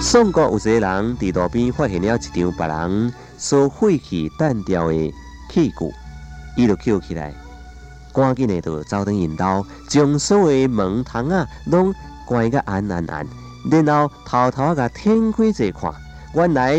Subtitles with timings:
[0.00, 5.14] 宋国有一个人伫路边发现了一张别人所废弃单调的
[5.50, 5.92] 器具，
[6.56, 7.32] 伊就捡起来，
[8.12, 11.92] 赶紧的就走进引导，将所有的门窗啊拢
[12.26, 13.26] 关个暗暗暗，
[13.70, 15.92] 然后偷偷啊甲天开一看，
[16.34, 16.76] 原来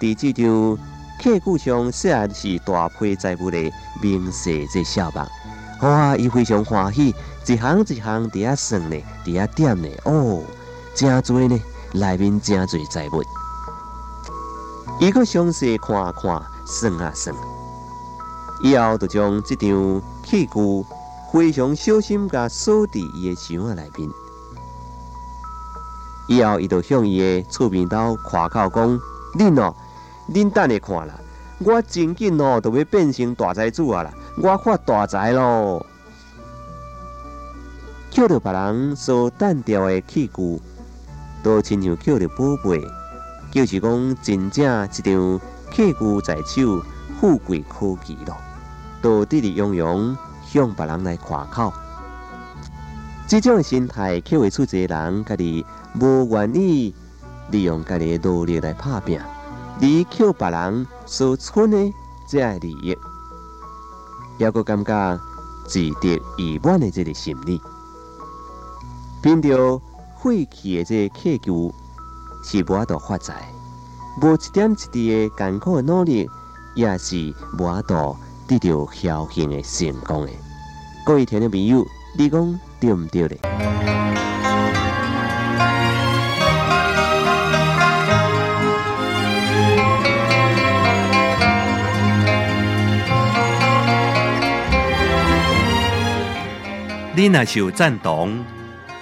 [0.00, 0.78] 伫这张
[1.20, 3.58] 器具上写的是大批财物的
[4.02, 5.26] 明细这小目，
[5.80, 6.16] 哇！
[6.16, 7.14] 伊非常欢喜，
[7.46, 10.42] 一行一行伫遐算呢，伫遐点呢，哦，
[10.94, 11.60] 真多呢。
[11.96, 13.22] 内面真侪财物，
[15.00, 17.34] 伊阁详细看看，算啊算，
[18.62, 20.84] 以后就将这张器具
[21.32, 24.10] 非常小心甲锁伫伊的箱仔内面。
[26.28, 29.00] 以后伊就向伊的厝边头夸口讲
[29.38, 29.74] ：“恁哦，
[30.28, 31.14] 恁等下看啦，
[31.60, 34.12] 我真紧哦，就要变成大财主啊啦！
[34.42, 35.86] 我发大财咯！”
[38.10, 40.60] 捡到别人所单调的器具。
[41.46, 42.84] 都亲像叫着宝贝，
[43.52, 46.82] 就是讲真正一张器具在手，
[47.20, 48.36] 富贵可期咯。
[49.00, 51.72] 都得意洋洋向别人来夸口，
[53.28, 55.64] 这种心态，却会出一个人家己
[56.00, 56.92] 无愿意
[57.52, 61.78] 利用家己的努力来拍拼，而扣别人所存的
[62.28, 62.98] 这利益，
[64.38, 65.20] 也个感觉
[65.68, 67.62] 自得意满的这个心理，
[69.22, 69.80] 变着。
[70.22, 71.52] 废弃的这器具
[72.42, 73.48] 是无法度发财，
[74.22, 76.28] 无一点一滴的艰苦的努力，
[76.74, 78.16] 也是无法度
[78.48, 80.32] 得到侥幸的成功的。
[81.04, 81.84] 各位听众朋友，
[82.16, 83.38] 你讲对唔对咧？
[97.14, 98.44] 你若是有赞同？